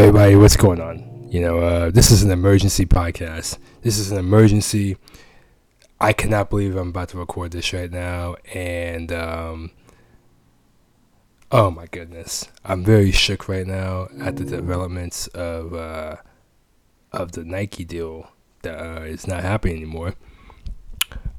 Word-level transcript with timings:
everybody, 0.00 0.34
what's 0.34 0.56
going 0.56 0.80
on? 0.80 1.28
You 1.30 1.40
know, 1.40 1.58
uh, 1.58 1.90
this 1.90 2.10
is 2.10 2.22
an 2.22 2.30
emergency 2.30 2.86
podcast. 2.86 3.58
This 3.82 3.98
is 3.98 4.10
an 4.10 4.16
emergency. 4.16 4.96
I 6.00 6.14
cannot 6.14 6.48
believe 6.48 6.74
I'm 6.74 6.88
about 6.88 7.10
to 7.10 7.18
record 7.18 7.50
this 7.50 7.74
right 7.74 7.90
now, 7.90 8.36
and 8.54 9.12
um, 9.12 9.72
oh 11.52 11.70
my 11.70 11.84
goodness, 11.84 12.48
I'm 12.64 12.82
very 12.82 13.12
shook 13.12 13.46
right 13.46 13.66
now 13.66 14.08
at 14.18 14.36
the 14.36 14.44
developments 14.44 15.26
of 15.28 15.74
uh, 15.74 16.16
of 17.12 17.32
the 17.32 17.44
Nike 17.44 17.84
deal 17.84 18.32
that 18.62 18.80
uh, 18.80 19.02
is 19.02 19.26
not 19.26 19.42
happening 19.42 19.76
anymore. 19.76 20.14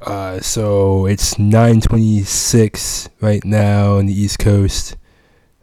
Uh, 0.02 0.40
so 0.40 1.08
it's 1.08 1.34
9:26 1.34 3.10
right 3.22 3.44
now 3.44 3.98
on 3.98 4.06
the 4.06 4.14
East 4.14 4.38
Coast, 4.38 4.98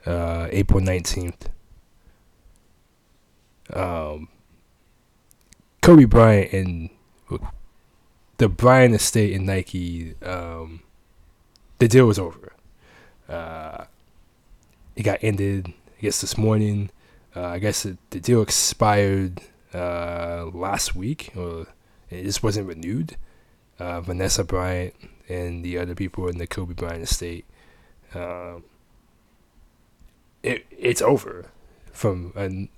uh, 0.04 0.48
April 0.50 0.80
19th. 0.80 1.46
Um, 3.78 4.28
Kobe 5.82 6.04
Bryant 6.04 6.52
and 6.52 6.90
the 8.38 8.48
Bryant 8.48 8.94
estate 8.94 9.34
and 9.34 9.46
Nike, 9.46 10.14
um, 10.22 10.80
the 11.78 11.88
deal 11.88 12.06
was 12.06 12.18
over. 12.18 12.52
Uh, 13.28 13.84
it 14.96 15.02
got 15.02 15.18
ended, 15.22 15.68
I 15.68 16.02
guess, 16.02 16.20
this 16.20 16.36
morning. 16.36 16.90
Uh, 17.36 17.46
I 17.46 17.58
guess 17.58 17.84
it, 17.84 17.98
the 18.10 18.20
deal 18.20 18.42
expired 18.42 19.42
uh, 19.72 20.46
last 20.52 20.96
week, 20.96 21.32
or 21.36 21.66
it 22.10 22.24
just 22.24 22.42
wasn't 22.42 22.66
renewed. 22.66 23.16
Uh, 23.78 24.00
Vanessa 24.00 24.42
Bryant 24.42 24.94
and 25.28 25.64
the 25.64 25.78
other 25.78 25.94
people 25.94 26.26
in 26.26 26.38
the 26.38 26.46
Kobe 26.46 26.74
Bryant 26.74 27.02
estate. 27.02 27.44
Um, 28.14 28.64
it 30.42 30.66
it's 30.70 31.02
over 31.02 31.50
from 31.92 32.32
an, 32.34 32.70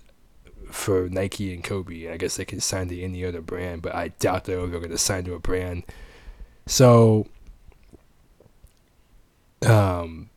for 0.71 1.09
Nike 1.09 1.53
and 1.55 1.63
Kobe. 1.63 2.11
I 2.11 2.17
guess 2.17 2.37
they 2.37 2.45
can 2.45 2.61
sign 2.61 2.89
to 2.89 3.01
any 3.01 3.25
other 3.25 3.41
brand, 3.41 3.83
but 3.83 3.95
I 3.95 4.09
doubt 4.09 4.45
they're 4.45 4.61
ever 4.61 4.79
going 4.79 4.91
to 4.91 4.99
sign 4.99 5.25
to 5.25 5.35
a 5.35 5.39
brand. 5.39 5.85
So, 6.67 7.27
um, 9.67 10.31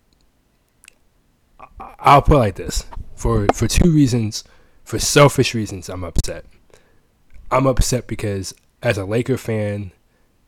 I'll 1.80 2.22
put 2.22 2.36
it 2.36 2.40
like 2.40 2.56
this: 2.56 2.86
for 3.16 3.48
for 3.54 3.68
two 3.68 3.92
reasons, 3.92 4.44
for 4.84 5.00
selfish 5.00 5.54
reasons, 5.54 5.90
I'm 5.90 6.04
upset. 6.04 6.46
I'm 7.52 7.68
upset 7.68 8.08
because 8.08 8.54
as 8.82 8.98
a 8.98 9.06
Laker 9.06 9.38
fan 9.38 9.92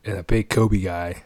and 0.04 0.18
a 0.18 0.22
big 0.22 0.48
Kobe 0.48 0.80
guy, 0.80 1.22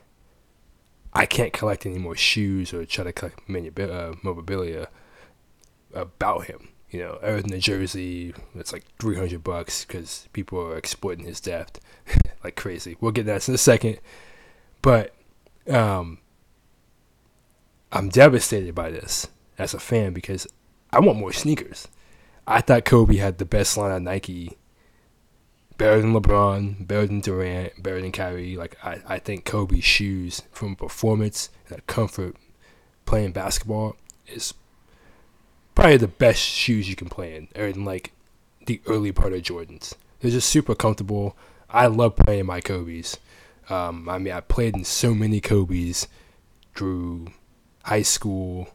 I 1.12 1.26
can't 1.26 1.52
collect 1.52 1.86
any 1.86 1.98
more 1.98 2.16
shoes 2.16 2.72
or 2.72 2.84
try 2.84 3.04
to 3.04 3.12
collect 3.12 3.40
uh, 3.48 4.14
memorabilia 4.22 4.88
about 5.92 6.44
him 6.44 6.68
you 6.90 7.00
know, 7.00 7.18
than 7.22 7.50
the 7.50 7.58
jersey, 7.58 8.34
it's 8.54 8.72
like 8.72 8.84
300 8.98 9.44
bucks 9.44 9.84
because 9.84 10.28
people 10.32 10.60
are 10.60 10.76
exploiting 10.76 11.24
his 11.24 11.40
depth 11.40 11.80
like 12.44 12.56
crazy. 12.56 12.96
We'll 13.00 13.12
get 13.12 13.26
that 13.26 13.48
in 13.48 13.54
a 13.54 13.58
second. 13.58 14.00
But 14.82 15.14
um, 15.68 16.18
I'm 17.92 18.08
devastated 18.08 18.74
by 18.74 18.90
this 18.90 19.28
as 19.58 19.74
a 19.74 19.78
fan 19.78 20.12
because 20.12 20.46
I 20.92 21.00
want 21.00 21.18
more 21.18 21.32
sneakers. 21.32 21.86
I 22.46 22.60
thought 22.60 22.84
Kobe 22.84 23.16
had 23.16 23.38
the 23.38 23.44
best 23.44 23.76
line 23.76 23.92
on 23.92 24.04
Nike, 24.04 24.56
better 25.76 26.00
than 26.00 26.14
LeBron, 26.14 26.86
better 26.86 27.06
than 27.06 27.20
Durant, 27.20 27.80
better 27.80 28.00
than 28.00 28.10
Kyrie. 28.10 28.56
Like 28.56 28.76
I, 28.84 29.00
I 29.06 29.18
think 29.18 29.44
Kobe's 29.44 29.84
shoes 29.84 30.42
from 30.50 30.74
performance 30.74 31.50
and 31.68 31.86
comfort 31.86 32.36
playing 33.04 33.32
basketball 33.32 33.96
is 34.26 34.54
probably 35.74 35.96
the 35.96 36.08
best 36.08 36.40
shoes 36.40 36.88
you 36.88 36.96
can 36.96 37.08
play 37.08 37.36
in, 37.36 37.48
or 37.56 37.66
in 37.66 37.84
like 37.84 38.12
the 38.66 38.80
early 38.86 39.12
part 39.12 39.32
of 39.32 39.42
Jordans. 39.42 39.94
They're 40.20 40.30
just 40.30 40.48
super 40.48 40.74
comfortable. 40.74 41.36
I 41.68 41.86
love 41.86 42.16
playing 42.16 42.46
my 42.46 42.60
Kobe's. 42.60 43.18
Um, 43.68 44.08
I 44.08 44.18
mean, 44.18 44.32
I 44.32 44.40
played 44.40 44.76
in 44.76 44.84
so 44.84 45.14
many 45.14 45.40
Kobe's 45.40 46.08
through 46.74 47.28
high 47.84 48.02
school, 48.02 48.68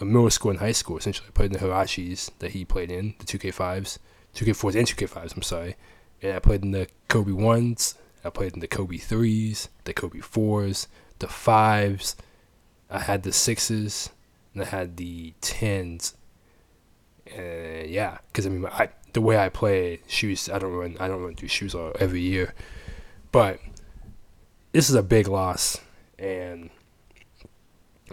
uh, 0.00 0.04
middle 0.04 0.30
school, 0.30 0.50
and 0.50 0.60
high 0.60 0.72
school. 0.72 0.98
Essentially, 0.98 1.28
I 1.28 1.32
played 1.32 1.52
in 1.54 1.58
the 1.58 1.64
Huaraches 1.64 2.30
that 2.40 2.50
he 2.50 2.64
played 2.64 2.90
in, 2.90 3.14
the 3.18 3.26
2K5s, 3.26 3.98
2K4s, 4.34 4.74
and 4.74 4.86
2K5s. 4.86 5.36
I'm 5.36 5.42
sorry. 5.42 5.76
And 6.20 6.34
I 6.34 6.38
played 6.40 6.62
in 6.62 6.72
the 6.72 6.88
Kobe 7.08 7.32
ones. 7.32 7.94
I 8.24 8.30
played 8.30 8.54
in 8.54 8.60
the 8.60 8.66
Kobe 8.66 8.98
threes, 8.98 9.68
the 9.84 9.94
Kobe 9.94 10.20
fours, 10.20 10.88
the 11.20 11.28
fives. 11.28 12.16
I 12.90 12.98
had 12.98 13.22
the 13.22 13.32
sixes, 13.32 14.10
and 14.52 14.62
I 14.62 14.66
had 14.66 14.96
the 14.96 15.32
tens 15.40 16.14
and 17.36 17.90
yeah, 17.90 18.18
because 18.28 18.46
I 18.46 18.50
mean, 18.50 18.66
I, 18.66 18.88
the 19.12 19.20
way 19.20 19.38
I 19.38 19.48
play 19.48 20.00
shoes, 20.06 20.48
I 20.48 20.58
don't 20.58 20.72
run, 20.72 20.96
I 21.00 21.08
don't 21.08 21.22
run 21.22 21.34
through 21.34 21.48
shoes 21.48 21.74
every 21.98 22.20
year, 22.20 22.54
but 23.32 23.60
this 24.72 24.88
is 24.88 24.94
a 24.94 25.02
big 25.02 25.28
loss, 25.28 25.80
and 26.18 26.70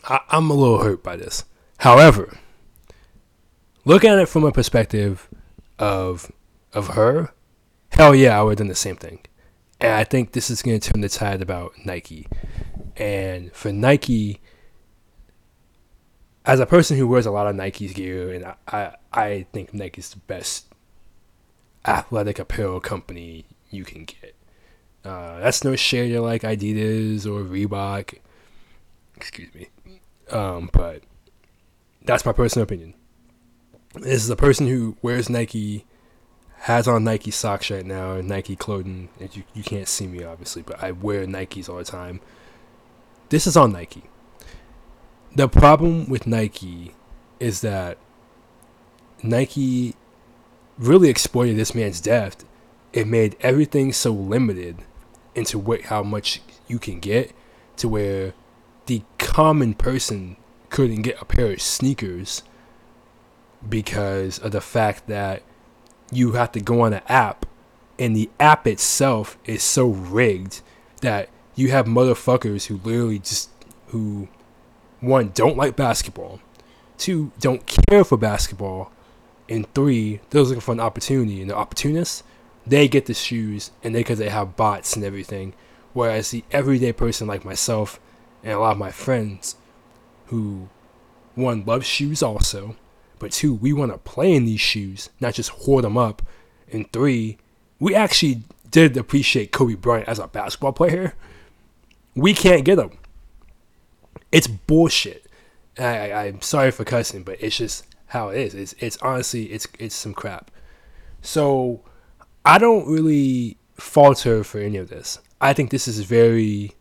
I, 0.03 0.19
I'm 0.29 0.49
a 0.49 0.53
little 0.53 0.83
hurt 0.83 1.03
by 1.03 1.15
this. 1.15 1.45
However, 1.79 2.37
looking 3.85 4.09
at 4.09 4.19
it 4.19 4.29
from 4.29 4.43
a 4.43 4.51
perspective 4.51 5.27
of 5.79 6.31
of 6.73 6.89
her, 6.89 7.33
hell 7.89 8.15
yeah, 8.15 8.39
I 8.39 8.43
would 8.43 8.51
have 8.51 8.57
done 8.57 8.67
the 8.67 8.75
same 8.75 8.95
thing. 8.95 9.19
And 9.79 9.93
I 9.93 10.03
think 10.03 10.31
this 10.31 10.49
is 10.49 10.61
going 10.61 10.79
to 10.79 10.91
turn 10.91 11.01
the 11.01 11.09
tide 11.09 11.41
about 11.41 11.73
Nike. 11.85 12.27
And 12.95 13.53
for 13.53 13.71
Nike, 13.71 14.41
as 16.45 16.59
a 16.59 16.65
person 16.65 16.97
who 16.97 17.07
wears 17.07 17.27
a 17.27 17.31
lot 17.31 17.45
of 17.45 17.55
Nike's 17.55 17.93
gear, 17.93 18.33
and 18.33 18.55
I, 18.67 18.95
I 19.17 19.45
think 19.51 19.73
Nike 19.73 19.99
is 19.99 20.09
the 20.09 20.19
best 20.19 20.65
athletic 21.85 22.39
apparel 22.39 22.79
company 22.79 23.45
you 23.69 23.83
can 23.83 24.05
get. 24.05 24.35
Uh, 25.03 25.39
that's 25.39 25.63
no 25.63 25.75
shade 25.75 26.09
to 26.09 26.21
like 26.21 26.41
Adidas 26.41 27.25
or 27.25 27.43
Reebok. 27.43 28.19
Excuse 29.15 29.53
me. 29.53 29.69
Um, 30.31 30.69
but 30.71 31.03
that's 32.03 32.25
my 32.25 32.33
personal 32.33 32.63
opinion. 32.63 32.93
This 33.95 34.23
is 34.23 34.29
a 34.29 34.35
person 34.35 34.67
who 34.67 34.97
wears 35.01 35.29
Nike, 35.29 35.85
has 36.61 36.87
on 36.87 37.03
Nike 37.03 37.31
socks 37.31 37.71
right 37.71 37.85
now, 37.85 38.13
and 38.13 38.27
Nike 38.27 38.55
clothing. 38.55 39.09
And 39.19 39.35
you, 39.35 39.43
you 39.53 39.63
can't 39.63 39.87
see 39.87 40.07
me 40.07 40.23
obviously, 40.23 40.61
but 40.61 40.83
I 40.83 40.91
wear 40.91 41.25
Nikes 41.25 41.69
all 41.69 41.77
the 41.77 41.83
time. 41.83 42.19
This 43.29 43.47
is 43.47 43.57
on 43.57 43.71
Nike 43.71 44.03
the 45.37 45.47
problem 45.47 46.09
with 46.09 46.25
Nike 46.25 46.93
is 47.39 47.61
that 47.61 47.99
Nike 49.23 49.95
really 50.77 51.09
exploited 51.09 51.57
this 51.57 51.75
man's 51.75 52.01
depth. 52.01 52.45
It 52.93 53.07
made 53.07 53.35
everything 53.41 53.93
so 53.93 54.11
limited 54.11 54.77
into 55.35 55.59
what 55.59 55.83
how 55.83 56.03
much 56.03 56.41
you 56.67 56.79
can 56.79 56.99
get 56.99 57.31
to 57.77 57.87
where 57.87 58.33
the 58.87 59.03
common 59.17 59.73
person 59.73 60.37
couldn't 60.69 61.03
get 61.03 61.21
a 61.21 61.25
pair 61.25 61.53
of 61.53 61.61
sneakers 61.61 62.43
because 63.67 64.39
of 64.39 64.51
the 64.51 64.61
fact 64.61 65.07
that 65.07 65.43
you 66.11 66.33
have 66.33 66.51
to 66.53 66.59
go 66.59 66.81
on 66.81 66.93
an 66.93 67.01
app 67.07 67.45
and 67.99 68.15
the 68.15 68.29
app 68.39 68.67
itself 68.67 69.37
is 69.45 69.63
so 69.63 69.87
rigged 69.87 70.61
that 71.01 71.29
you 71.55 71.71
have 71.71 71.85
motherfuckers 71.85 72.67
who 72.67 72.77
literally 72.83 73.19
just 73.19 73.49
who 73.87 74.27
one, 74.99 75.31
don't 75.33 75.57
like 75.57 75.75
basketball, 75.75 76.39
two, 76.97 77.31
don't 77.39 77.65
care 77.65 78.03
for 78.03 78.17
basketball, 78.17 78.91
and 79.49 79.71
three, 79.73 80.19
they're 80.29 80.41
looking 80.41 80.59
for 80.59 80.71
an 80.71 80.79
opportunity. 80.79 81.41
And 81.41 81.49
the 81.49 81.55
opportunists, 81.55 82.23
they 82.65 82.87
get 82.87 83.05
the 83.05 83.13
shoes, 83.13 83.71
and 83.83 83.93
they 83.93 83.99
because 83.99 84.19
they 84.19 84.29
have 84.29 84.55
bots 84.55 84.95
and 84.95 85.05
everything. 85.05 85.53
Whereas 85.93 86.31
the 86.31 86.43
everyday 86.51 86.93
person 86.93 87.27
like 87.27 87.45
myself 87.45 87.99
and 88.43 88.53
a 88.53 88.59
lot 88.59 88.73
of 88.73 88.77
my 88.77 88.91
friends, 88.91 89.55
who 90.27 90.69
one 91.35 91.63
love 91.65 91.85
shoes 91.85 92.21
also, 92.21 92.75
but 93.19 93.31
two, 93.31 93.53
we 93.53 93.73
want 93.73 93.91
to 93.91 93.97
play 93.97 94.33
in 94.33 94.45
these 94.45 94.61
shoes, 94.61 95.09
not 95.19 95.33
just 95.33 95.49
hoard 95.49 95.83
them 95.83 95.97
up. 95.97 96.21
And 96.71 96.91
three, 96.91 97.37
we 97.79 97.95
actually 97.95 98.43
did 98.69 98.97
appreciate 98.97 99.51
Kobe 99.51 99.75
Bryant 99.75 100.07
as 100.07 100.19
a 100.19 100.27
basketball 100.27 100.73
player. 100.73 101.15
We 102.15 102.33
can't 102.33 102.65
get 102.65 102.79
him 102.79 102.97
it's 104.31 104.47
bullshit. 104.47 105.25
I, 105.77 106.11
I 106.11 106.25
am 106.27 106.41
sorry 106.41 106.71
for 106.71 106.83
cussing, 106.83 107.23
but 107.23 107.37
it's 107.39 107.57
just 107.57 107.85
how 108.07 108.29
it 108.29 108.37
is. 108.37 108.53
It's 108.53 108.75
it's 108.79 108.97
honestly 108.97 109.45
it's 109.45 109.67
it's 109.79 109.95
some 109.95 110.13
crap. 110.13 110.51
So 111.21 111.81
I 112.45 112.57
don't 112.57 112.87
really 112.87 113.57
falter 113.75 114.43
for 114.43 114.59
any 114.59 114.77
of 114.77 114.89
this. 114.89 115.19
I 115.39 115.53
think 115.53 115.69
this 115.69 115.87
is 115.87 115.99
very. 116.01 116.73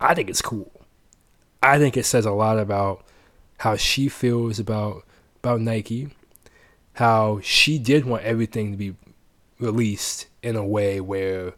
I 0.00 0.14
think 0.14 0.30
it's 0.30 0.42
cool. 0.42 0.72
I 1.62 1.78
think 1.78 1.96
it 1.96 2.06
says 2.06 2.24
a 2.24 2.30
lot 2.30 2.58
about 2.58 3.04
how 3.58 3.76
she 3.76 4.08
feels 4.08 4.58
about 4.58 5.04
about 5.42 5.60
Nike, 5.60 6.08
how 6.94 7.40
she 7.42 7.78
did 7.78 8.04
want 8.04 8.24
everything 8.24 8.72
to 8.72 8.76
be 8.76 8.94
released 9.58 10.26
in 10.42 10.56
a 10.56 10.64
way 10.64 11.00
where 11.00 11.54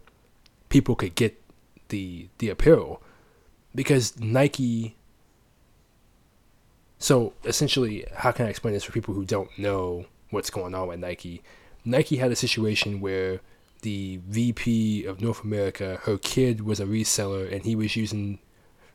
people 0.69 0.96
could 0.96 1.14
get 1.14 1.40
the 1.88 2.28
the 2.38 2.49
apparel 2.49 3.02
because 3.75 4.19
Nike 4.19 4.96
So 7.02 7.32
essentially, 7.43 8.06
how 8.14 8.31
can 8.31 8.46
I 8.46 8.49
explain 8.49 8.75
this 8.75 8.84
for 8.84 8.93
people 8.93 9.12
who 9.12 9.25
don't 9.25 9.50
know 9.58 10.06
what's 10.31 10.50
going 10.50 10.72
on 10.72 10.87
with 10.87 11.00
Nike? 11.00 11.43
Nike 11.84 12.19
had 12.19 12.31
a 12.31 12.37
situation 12.37 13.00
where 13.00 13.40
the 13.81 14.20
VP 14.28 15.04
of 15.06 15.20
North 15.20 15.43
America, 15.43 15.99
her 16.04 16.16
kid 16.16 16.60
was 16.60 16.78
a 16.78 16.84
reseller, 16.84 17.52
and 17.52 17.64
he 17.64 17.75
was 17.75 17.96
using 17.96 18.38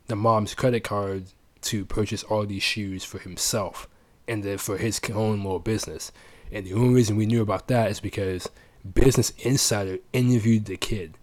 the 0.06 0.16
mom's 0.16 0.54
credit 0.54 0.84
card 0.84 1.24
to 1.60 1.84
purchase 1.84 2.24
all 2.24 2.46
these 2.46 2.62
shoes 2.62 3.04
for 3.04 3.18
himself 3.18 3.86
and 4.26 4.42
then 4.42 4.56
for 4.56 4.78
his 4.78 5.02
own 5.12 5.42
little 5.42 5.58
business. 5.58 6.10
And 6.50 6.64
the 6.64 6.72
only 6.72 6.94
reason 6.94 7.14
we 7.16 7.26
knew 7.26 7.42
about 7.42 7.68
that 7.68 7.90
is 7.90 8.00
because 8.00 8.48
Business 8.90 9.34
Insider 9.40 9.98
interviewed 10.14 10.64
the 10.64 10.78
kid. 10.78 11.18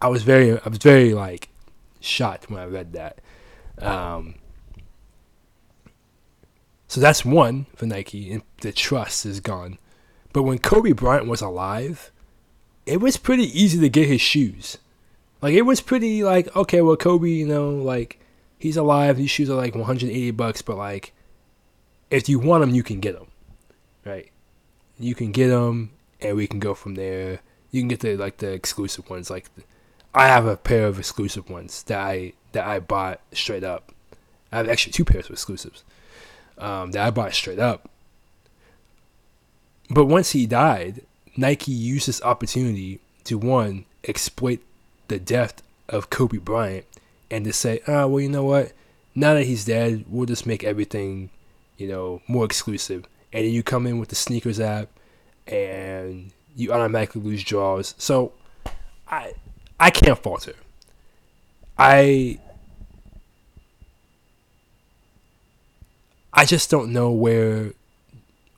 I 0.00 0.08
was 0.08 0.22
very, 0.22 0.58
I 0.58 0.68
was 0.70 0.78
very 0.78 1.12
like 1.12 1.50
shocked 2.00 2.48
when 2.48 2.62
I 2.62 2.64
read 2.64 2.94
that. 2.94 3.18
Um, 3.76 4.36
so 6.88 7.02
that's 7.02 7.22
one 7.24 7.66
for 7.76 7.84
Nike, 7.84 8.32
and 8.32 8.42
the 8.62 8.72
trust 8.72 9.26
is 9.26 9.40
gone. 9.40 9.78
But 10.32 10.44
when 10.44 10.58
Kobe 10.58 10.92
Bryant 10.92 11.26
was 11.26 11.42
alive, 11.42 12.10
it 12.86 13.00
was 13.00 13.18
pretty 13.18 13.44
easy 13.44 13.78
to 13.78 13.90
get 13.90 14.08
his 14.08 14.22
shoes. 14.22 14.78
Like 15.42 15.54
it 15.54 15.62
was 15.62 15.82
pretty 15.82 16.24
like 16.24 16.54
okay, 16.56 16.80
well 16.80 16.96
Kobe, 16.96 17.28
you 17.28 17.46
know, 17.46 17.70
like 17.70 18.18
he's 18.58 18.78
alive. 18.78 19.18
These 19.18 19.30
shoes 19.30 19.50
are 19.50 19.54
like 19.54 19.74
180 19.74 20.30
bucks, 20.32 20.62
but 20.62 20.78
like 20.78 21.12
if 22.10 22.26
you 22.26 22.38
want 22.38 22.62
them, 22.62 22.74
you 22.74 22.82
can 22.82 23.00
get 23.00 23.18
them, 23.18 23.28
right? 24.06 24.30
You 24.98 25.14
can 25.14 25.30
get 25.30 25.48
them, 25.48 25.90
and 26.22 26.36
we 26.36 26.46
can 26.46 26.58
go 26.58 26.72
from 26.72 26.94
there. 26.94 27.40
You 27.70 27.82
can 27.82 27.88
get 27.88 28.00
the 28.00 28.16
like 28.16 28.38
the 28.38 28.50
exclusive 28.50 29.08
ones. 29.10 29.28
Like 29.28 29.50
I 30.14 30.26
have 30.26 30.46
a 30.46 30.56
pair 30.56 30.86
of 30.86 30.98
exclusive 30.98 31.50
ones 31.50 31.82
that 31.84 32.00
I 32.00 32.32
that 32.52 32.66
I 32.66 32.80
bought 32.80 33.20
straight 33.32 33.62
up. 33.62 33.92
I 34.50 34.56
have 34.56 34.68
actually 34.70 34.92
two 34.92 35.04
pairs 35.04 35.26
of 35.26 35.32
exclusives 35.32 35.84
um, 36.58 36.92
that 36.92 37.06
I 37.06 37.10
bought 37.10 37.34
straight 37.34 37.58
up. 37.58 37.88
But 39.90 40.06
once 40.06 40.32
he 40.32 40.46
died, 40.46 41.02
Nike 41.36 41.72
used 41.72 42.08
this 42.08 42.22
opportunity 42.22 43.00
to 43.24 43.38
one 43.38 43.84
exploit 44.04 44.60
the 45.08 45.18
death 45.18 45.62
of 45.88 46.10
Kobe 46.10 46.38
Bryant 46.38 46.84
and 47.30 47.44
to 47.44 47.52
say, 47.52 47.80
ah, 47.88 48.02
oh, 48.02 48.08
well, 48.08 48.20
you 48.20 48.28
know 48.28 48.44
what? 48.44 48.72
Now 49.14 49.34
that 49.34 49.44
he's 49.44 49.64
dead, 49.64 50.04
we'll 50.08 50.26
just 50.26 50.46
make 50.46 50.64
everything, 50.64 51.30
you 51.76 51.88
know, 51.88 52.22
more 52.28 52.44
exclusive. 52.44 53.06
And 53.32 53.44
then 53.44 53.52
you 53.52 53.62
come 53.62 53.86
in 53.86 53.98
with 53.98 54.08
the 54.08 54.14
sneakers 54.14 54.60
app, 54.60 54.88
and 55.46 56.30
you 56.56 56.72
automatically 56.72 57.22
lose 57.22 57.44
draws. 57.44 57.94
So, 57.98 58.32
I, 59.08 59.32
I 59.78 59.90
can't 59.90 60.18
falter. 60.18 60.54
I 61.78 62.38
I 66.32 66.44
just 66.44 66.70
don't 66.70 66.92
know 66.92 67.10
where 67.10 67.72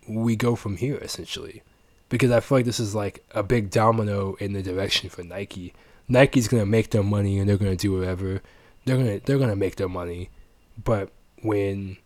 we 0.09 0.37
go 0.37 0.57
from 0.57 0.77
here 0.77 0.97
essentially. 0.97 1.63
Because 2.09 2.31
I 2.33 2.41
feel 2.41 2.59
like 2.59 2.65
this 2.65 2.81
is 2.81 2.95
like 2.95 3.25
a 3.31 3.43
big 3.43 3.71
domino 3.71 4.35
in 4.35 4.53
the 4.53 4.63
direction 4.63 5.09
for 5.11 5.23
Nike. 5.23 5.73
Nike's 6.09 6.49
gonna 6.49 6.67
make 6.67 6.91
their 6.91 7.05
money 7.05 7.39
and 7.39 7.49
they're 7.49 7.57
gonna 7.57 7.77
do 7.77 7.97
whatever. 7.97 8.43
They're 8.85 8.97
gonna 8.97 9.21
they're 9.21 9.39
gonna 9.39 9.57
make 9.57 9.77
their 9.77 9.89
money. 9.89 10.31
But 10.83 11.11
when 11.43 11.99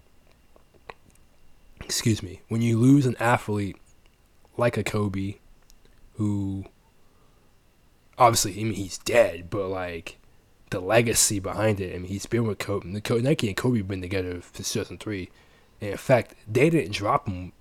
excuse 1.83 2.23
me, 2.23 2.43
when 2.49 2.61
you 2.61 2.79
lose 2.79 3.07
an 3.07 3.17
athlete 3.19 3.77
like 4.57 4.77
a 4.77 4.85
Kobe 4.85 5.37
who 6.15 6.67
obviously 8.19 8.61
I 8.61 8.65
mean 8.65 8.75
he's 8.75 8.99
dead, 8.99 9.49
but 9.49 9.69
like 9.69 10.19
the 10.69 10.81
legacy 10.81 11.41
behind 11.41 11.81
it. 11.81 11.95
I 11.95 11.99
mean 11.99 12.09
he's 12.09 12.27
been 12.27 12.47
with 12.47 12.59
Kobe. 12.59 12.87
Nike 13.23 13.49
and 13.49 13.57
Kobe 13.57 13.79
have 13.79 13.89
been 13.89 14.03
together 14.03 14.43
since 14.53 14.71
2003. 14.75 15.31
In 15.81 15.97
fact, 15.97 16.35
they 16.51 16.71
didn't 16.71 16.93
drop 16.93 17.29
him 17.29 17.53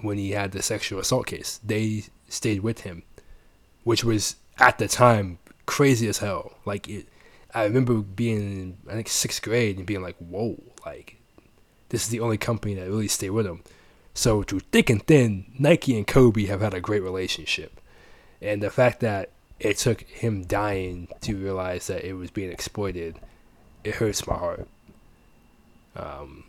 when 0.00 0.18
he 0.18 0.32
had 0.32 0.52
the 0.52 0.62
sexual 0.62 1.00
assault 1.00 1.26
case. 1.26 1.60
They 1.64 2.04
stayed 2.28 2.60
with 2.60 2.80
him, 2.80 3.02
which 3.84 4.04
was 4.04 4.36
at 4.58 4.78
the 4.78 4.88
time 4.88 5.38
crazy 5.64 6.08
as 6.08 6.18
hell. 6.18 6.54
Like 6.64 6.88
it, 6.88 7.08
I 7.54 7.64
remember 7.64 7.94
being 7.94 8.78
I 8.88 8.94
think 8.94 9.08
sixth 9.08 9.42
grade 9.42 9.78
and 9.78 9.86
being 9.86 10.02
like, 10.02 10.16
"Whoa!" 10.18 10.62
Like 10.84 11.16
this 11.88 12.02
is 12.02 12.08
the 12.08 12.20
only 12.20 12.38
company 12.38 12.74
that 12.74 12.88
really 12.88 13.08
stayed 13.08 13.30
with 13.30 13.46
him. 13.46 13.62
So 14.14 14.42
through 14.42 14.60
thick 14.60 14.88
and 14.90 15.06
thin, 15.06 15.46
Nike 15.58 15.96
and 15.96 16.06
Kobe 16.06 16.46
have 16.46 16.60
had 16.60 16.74
a 16.74 16.80
great 16.80 17.02
relationship, 17.02 17.80
and 18.40 18.62
the 18.62 18.70
fact 18.70 19.00
that 19.00 19.30
it 19.58 19.78
took 19.78 20.02
him 20.02 20.44
dying 20.44 21.08
to 21.22 21.36
realize 21.36 21.86
that 21.86 22.04
it 22.04 22.12
was 22.14 22.30
being 22.30 22.50
exploited, 22.50 23.18
it 23.84 23.94
hurts 23.96 24.26
my 24.26 24.34
heart. 24.34 24.68
Um, 25.94 26.44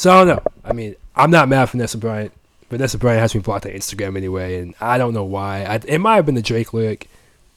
so 0.00 0.10
I 0.10 0.24
don't 0.24 0.28
know. 0.28 0.42
I 0.64 0.72
mean, 0.72 0.96
I'm 1.14 1.30
not 1.30 1.50
mad 1.50 1.64
at 1.64 1.70
Vanessa 1.70 1.98
Bryant. 1.98 2.32
Vanessa 2.70 2.96
Bryant 2.96 3.20
has 3.20 3.34
me 3.34 3.42
blocked 3.42 3.66
on 3.66 3.72
Instagram 3.72 4.16
anyway, 4.16 4.56
and 4.56 4.74
I 4.80 4.96
don't 4.96 5.12
know 5.12 5.24
why. 5.24 5.64
I, 5.64 5.74
it 5.86 5.98
might 5.98 6.16
have 6.16 6.24
been 6.24 6.36
the 6.36 6.40
Drake 6.40 6.72
lyric. 6.72 7.10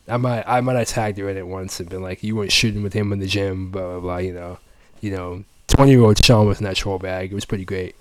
I 0.10 0.18
might 0.18 0.44
I 0.46 0.60
might 0.60 0.76
have 0.76 0.90
tagged 0.90 1.18
her 1.20 1.30
in 1.30 1.38
it 1.38 1.48
once 1.48 1.80
and 1.80 1.90
been 1.90 2.02
like, 2.02 2.22
"You 2.22 2.36
weren't 2.36 2.52
shooting 2.52 2.84
with 2.84 2.92
him 2.92 3.14
in 3.14 3.20
the 3.20 3.28
gym," 3.28 3.72
blah 3.72 3.92
blah 3.92 4.00
blah. 4.02 4.18
You 4.18 4.34
know, 4.34 4.60
you 5.00 5.12
know, 5.12 5.46
twenty 5.68 5.92
year 5.92 6.02
old 6.02 6.22
Sean 6.22 6.46
with 6.46 6.60
that 6.60 6.76
troll 6.76 7.00
bag. 7.00 7.32
It 7.32 7.36
was 7.36 7.46
pretty 7.46 7.64
great, 7.64 7.96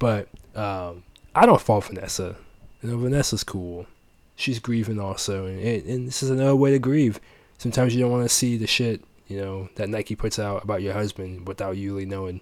but 0.00 0.26
um, 0.56 1.04
I 1.36 1.46
don't 1.46 1.60
fault 1.60 1.84
Vanessa. 1.84 2.34
You 2.82 2.90
know, 2.90 2.98
Vanessa's 2.98 3.44
cool. 3.44 3.86
She's 4.34 4.58
grieving 4.58 4.98
also, 4.98 5.46
and, 5.46 5.60
and 5.60 6.08
this 6.08 6.24
is 6.24 6.30
another 6.30 6.56
way 6.56 6.72
to 6.72 6.80
grieve. 6.80 7.20
Sometimes 7.58 7.94
you 7.94 8.00
don't 8.00 8.10
want 8.10 8.24
to 8.24 8.34
see 8.34 8.56
the 8.56 8.66
shit 8.66 9.00
you 9.28 9.40
know 9.40 9.68
that 9.76 9.88
Nike 9.88 10.16
puts 10.16 10.40
out 10.40 10.64
about 10.64 10.82
your 10.82 10.92
husband 10.92 11.46
without 11.46 11.76
you 11.76 11.94
really 11.94 12.06
knowing. 12.06 12.40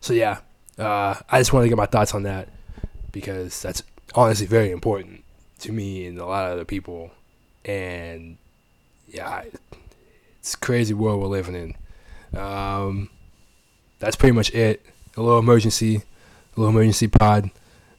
So 0.00 0.12
yeah, 0.12 0.40
uh, 0.78 1.14
I 1.28 1.40
just 1.40 1.52
want 1.52 1.64
to 1.64 1.68
get 1.68 1.76
my 1.76 1.86
thoughts 1.86 2.14
on 2.14 2.22
that 2.22 2.48
because 3.12 3.60
that's 3.62 3.82
honestly 4.14 4.46
very 4.46 4.70
important 4.70 5.24
to 5.60 5.72
me 5.72 6.06
and 6.06 6.18
a 6.18 6.26
lot 6.26 6.46
of 6.46 6.52
other 6.52 6.64
people. 6.64 7.10
And 7.64 8.38
yeah, 9.08 9.44
it's 10.38 10.54
crazy 10.56 10.94
world 10.94 11.20
we're 11.20 11.28
living 11.28 11.54
in. 11.54 12.38
Um, 12.38 13.10
that's 13.98 14.16
pretty 14.16 14.32
much 14.34 14.54
it. 14.54 14.84
A 15.16 15.22
little 15.22 15.40
emergency, 15.40 15.96
a 15.96 16.60
little 16.60 16.70
emergency 16.72 17.08
pod. 17.08 17.50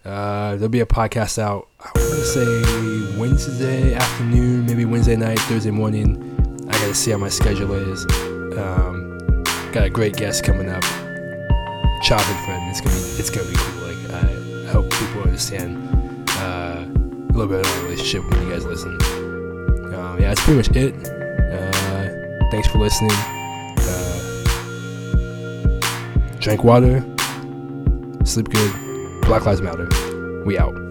Uh, 0.06 0.56
there'll 0.56 0.70
be 0.70 0.80
a 0.80 0.86
podcast 0.86 1.38
out. 1.38 1.68
I 1.82 1.92
want 1.96 2.10
to 2.12 2.26
say 2.26 3.20
Wednesday 3.20 3.94
afternoon, 3.94 4.66
maybe 4.66 4.86
Wednesday 4.86 5.18
night, 5.18 5.40
Thursday 5.42 5.72
morning. 5.72 6.18
I 6.70 6.72
gotta 6.72 6.96
see 6.96 7.12
how 7.12 7.18
my 7.18 7.30
schedule 7.30 7.74
is. 7.74 8.06
Um, 8.58 9.44
got 9.74 9.84
a 9.84 9.90
great 9.90 10.16
guest 10.16 10.44
coming 10.44 10.70
up 10.70 10.84
childhood 12.02 12.46
friend. 12.46 12.70
It's 12.70 12.82
gonna 12.82 12.96
be 12.96 13.02
it's 13.20 13.30
gonna 13.30 13.50
be 13.50 13.56
cool. 13.56 13.88
Like 13.88 13.98
I, 14.14 14.68
I 14.68 14.72
hope 14.72 14.90
people 14.92 15.24
understand 15.24 15.78
uh, 16.40 16.86
a 16.86 17.32
little 17.34 17.48
bit 17.48 17.66
of 17.66 17.72
our 17.78 17.84
relationship 17.84 18.30
when 18.30 18.42
you 18.48 18.52
guys 18.54 18.66
listen. 18.66 18.94
Um, 19.94 20.20
yeah, 20.20 20.30
that's 20.30 20.44
pretty 20.44 20.58
much 20.58 20.70
it. 20.76 20.94
Uh, 21.08 22.10
thanks 22.52 22.68
for 22.68 22.78
listening. 22.80 23.12
Uh, 23.80 24.20
drink 26.40 26.64
water, 26.64 27.04
sleep 28.26 28.50
good. 28.50 28.74
Black 29.24 29.46
Lives 29.46 29.62
Matter. 29.62 29.88
We 30.46 30.58
out. 30.58 30.89